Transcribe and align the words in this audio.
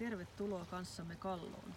Tervetuloa 0.00 0.64
kanssamme 0.64 1.16
kalloon. 1.16 1.74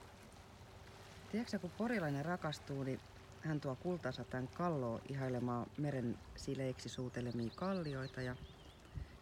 Tiedätkö, 1.31 1.59
kun 1.59 1.71
porilainen 1.77 2.25
rakastuu, 2.25 2.83
niin 2.83 2.99
hän 3.41 3.61
tuo 3.61 3.75
kultansa 3.75 4.23
tämän 4.23 4.47
kalloon 4.47 5.01
ihailemaan 5.09 5.65
meren 5.77 6.17
sileiksi 6.35 6.89
suutelemia 6.89 7.49
kallioita. 7.55 8.21
Ja 8.21 8.35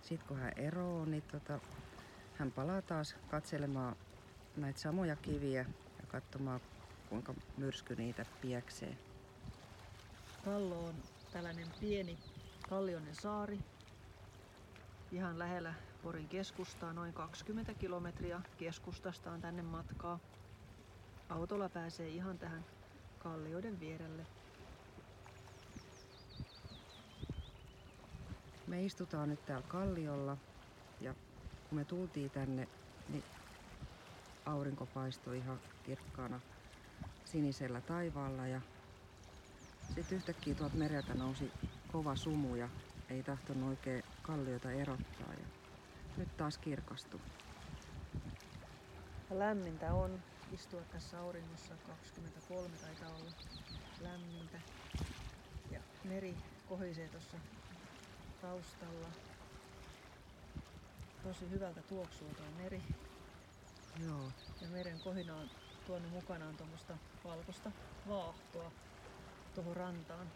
sitten 0.01 0.27
kun 0.27 0.37
hän 0.37 0.51
eroo, 0.55 1.05
niin 1.05 1.23
tota, 1.31 1.59
hän 2.33 2.51
palaa 2.51 2.81
taas 2.81 3.15
katselemaan 3.31 3.95
näitä 4.57 4.79
samoja 4.79 5.15
kiviä 5.15 5.65
ja 6.01 6.07
katsomaan, 6.07 6.61
kuinka 7.09 7.33
myrsky 7.57 7.95
niitä 7.95 8.25
pieksee. 8.41 8.97
Kallo 10.45 10.85
on 10.85 10.95
tällainen 11.31 11.67
pieni 11.79 12.17
kallioinen 12.69 13.15
saari. 13.15 13.59
Ihan 15.11 15.39
lähellä 15.39 15.73
Porin 16.03 16.29
keskustaa, 16.29 16.93
noin 16.93 17.13
20 17.13 17.73
kilometriä 17.73 18.41
keskustasta 18.57 19.31
on 19.31 19.41
tänne 19.41 19.61
matkaa. 19.61 20.19
Autolla 21.29 21.69
pääsee 21.69 22.09
ihan 22.09 22.37
tähän 22.39 22.65
kallioiden 23.19 23.79
vierelle. 23.79 24.25
Me 28.67 28.85
istutaan 28.85 29.29
nyt 29.29 29.45
täällä 29.45 29.67
kalliolla 29.67 30.37
ja 30.99 31.13
kun 31.69 31.77
me 31.77 31.85
tultiin 31.85 32.31
tänne, 32.31 32.67
niin 33.07 33.23
aurinko 34.45 34.85
paistoi 34.85 35.37
ihan 35.37 35.59
kirkkaana 35.83 36.39
sinisellä 37.25 37.81
taivaalla 37.81 38.47
ja 38.47 38.61
sitten 39.95 40.15
yhtäkkiä 40.15 40.55
tuolta 40.55 40.77
mereltä 40.77 41.13
nousi 41.13 41.51
kova 41.91 42.15
sumu 42.15 42.55
ja 42.55 42.69
ei 43.09 43.23
tahtonut 43.23 43.69
oikein 43.69 44.03
kalliota 44.21 44.71
erottaa 44.71 45.33
ja 45.33 45.60
nyt 46.17 46.37
taas 46.37 46.57
kirkastui. 46.57 47.19
Lämmintä 49.29 49.93
on 49.93 50.19
istua 50.51 50.81
tässä 50.81 51.19
auringossa, 51.19 51.73
23 51.87 52.69
taitaa 52.77 53.09
olla 53.15 53.31
lämmintä. 54.01 54.57
Ja 55.71 55.79
meri 56.03 56.37
kohisee 56.69 57.07
tuossa 57.07 57.37
taustalla. 58.41 59.07
Tosi 61.23 61.49
hyvältä 61.49 61.81
tuoksuu 61.81 62.27
tuo 62.33 62.45
meri. 62.63 62.81
Joo, 64.07 64.31
Ja 64.61 64.67
meren 64.67 64.99
kohina 64.99 65.35
on 65.35 65.49
tuonut 65.87 66.11
mukanaan 66.11 66.57
tuommoista 66.57 66.97
valkoista 67.23 67.71
vaahtoa 68.07 68.71
tuohon 69.55 69.75
rantaan. 69.75 70.27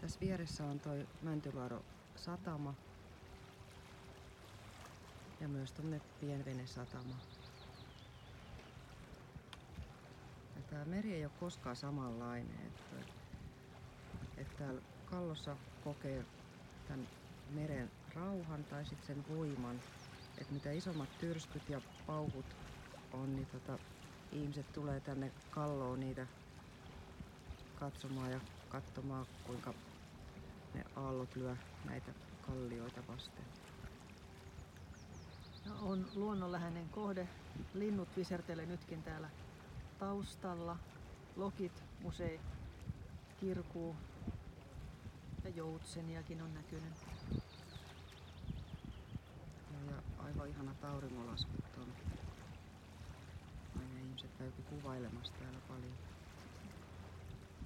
tässä 0.00 0.20
vieressä 0.20 0.64
on 0.64 0.80
toi 0.80 1.08
Mäntylaaro 1.22 1.82
satama 2.16 2.74
ja 5.42 5.48
myös 5.48 5.72
tuommoinen 5.72 6.00
pienvenesatama. 6.20 7.14
Ja 10.56 10.62
tää 10.70 10.84
meri 10.84 11.14
ei 11.14 11.24
ole 11.24 11.32
koskaan 11.40 11.76
samanlainen. 11.76 12.66
Että, 12.66 12.96
että 14.36 14.56
täällä 14.56 14.80
kallossa 15.04 15.56
kokee 15.80 16.26
tämän 16.88 17.08
meren 17.50 17.90
rauhan 18.14 18.64
tai 18.64 18.84
sitten 18.84 19.06
sen 19.06 19.24
voiman. 19.28 19.76
Että 20.38 20.54
mitä 20.54 20.72
isommat 20.72 21.10
tyrskyt 21.18 21.68
ja 21.68 21.82
pauhut 22.06 22.56
on, 23.12 23.36
niin 23.36 23.48
tota, 23.48 23.78
ihmiset 24.32 24.72
tulee 24.72 25.00
tänne 25.00 25.32
kalloon 25.50 26.00
niitä 26.00 26.26
katsomaan 27.74 28.32
ja 28.32 28.40
katsomaan, 28.68 29.26
kuinka 29.44 29.74
ne 30.74 30.82
aallot 30.96 31.36
lyö 31.36 31.56
näitä 31.84 32.14
kallioita 32.40 33.02
vasten. 33.08 33.71
On 35.82 36.06
luonnonläheinen 36.14 36.88
kohde. 36.88 37.28
Linnut 37.74 38.16
visertelee 38.16 38.66
nytkin 38.66 39.02
täällä 39.02 39.30
taustalla. 39.98 40.76
Lokit 41.36 41.82
usein 42.04 42.40
kirkuu 43.40 43.96
ja 45.44 45.50
joutseniakin 45.50 46.42
on 46.42 46.54
näkynyt. 46.54 46.92
Ja, 49.90 50.02
aivan 50.18 50.48
ihanat 50.48 50.84
auringonlaskut 50.84 51.76
on. 51.78 51.94
Aina 53.78 54.00
ihmiset 54.00 54.30
käykin 54.38 54.64
kuvailemassa 54.64 55.32
täällä 55.38 55.60
paljon. 55.68 55.94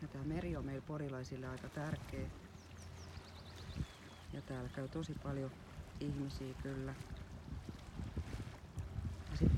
Ja 0.02 0.08
tää 0.08 0.24
meri 0.24 0.56
on 0.56 0.64
meillä 0.64 0.86
porilaisille 0.86 1.46
aika 1.46 1.68
tärkeä. 1.68 2.28
Ja 4.32 4.42
täällä 4.42 4.68
käy 4.68 4.88
tosi 4.88 5.14
paljon 5.22 5.50
ihmisiä 6.00 6.54
kyllä. 6.62 6.94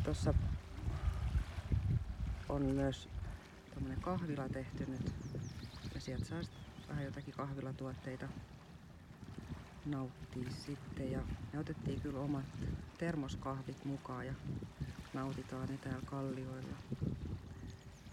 Tuossa 0.09 0.35
on 2.49 2.63
myös 2.63 3.09
tämmönen 3.75 3.99
kahvila 4.01 4.49
tehty 4.49 4.87
nyt. 4.87 5.15
Ja 5.95 6.01
sieltä 6.01 6.29
saa 6.29 6.43
vähän 6.89 7.05
jotakin 7.05 7.35
kahvilatuotteita 7.35 8.29
nauttia 9.85 10.51
sitten. 10.51 11.11
Ja 11.11 11.25
me 11.53 11.59
otettiin 11.59 12.01
kyllä 12.01 12.21
omat 12.21 12.45
termoskahvit 12.99 13.85
mukaan 13.85 14.27
ja 14.27 14.35
nautitaan 15.13 15.69
ne 15.69 15.79
täällä 15.79 16.03
kallioilla. 16.05 16.77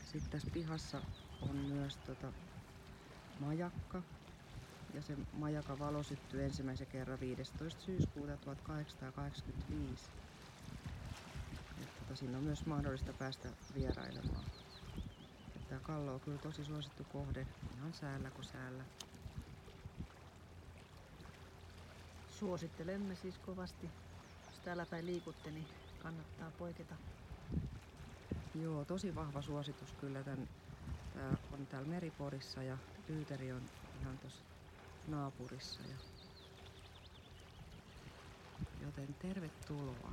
Sitten 0.06 0.32
tässä 0.32 0.50
pihassa 0.54 1.02
on 1.42 1.56
myös 1.56 1.98
tota 1.98 2.34
majakka. 3.40 4.04
Ja 4.94 5.02
se 5.02 5.18
majakan 5.32 5.80
valo 5.80 6.04
syttyi 6.04 6.44
ensimmäisen 6.44 6.88
kerran 6.88 7.20
15. 7.20 7.82
syyskuuta 7.82 8.38
1885. 8.38 10.12
Ja 11.82 11.88
tota, 12.00 12.16
siinä 12.16 12.38
on 12.38 12.44
myös 12.44 12.66
mahdollista 12.66 13.14
päästä 13.14 13.50
vierailemaan. 13.76 14.46
Tämä 15.70 15.82
kallo 15.82 16.14
on 16.14 16.20
kyllä 16.20 16.38
tosi 16.38 16.66
suosittu 16.66 17.04
kohde, 17.04 17.48
ihan 17.78 17.94
säällä 17.94 18.32
kuin 18.32 18.46
säällä. 18.46 18.84
Suosittelemme 22.40 23.16
siis 23.16 23.38
kovasti. 23.38 23.90
Jos 24.46 24.60
täällä 24.60 24.86
päin 24.86 25.06
liikutte, 25.06 25.52
niin 25.52 25.68
kannattaa 26.00 26.52
poiketa. 26.52 26.96
Joo, 28.56 28.86
tosi 28.86 29.16
vahva 29.16 29.42
suositus 29.42 29.94
kyllä. 30.02 30.24
Tän, 30.24 30.48
tää 31.14 31.38
on 31.54 31.68
täällä 31.68 31.88
Meriporissa 31.88 32.64
ja 32.64 32.78
Lyyteri 33.08 33.52
on 33.52 33.62
ihan 34.02 34.18
tuossa 34.18 34.44
naapurissa. 35.08 35.82
Ja... 35.82 35.96
Joten 38.82 39.16
tervetuloa. 39.22 40.12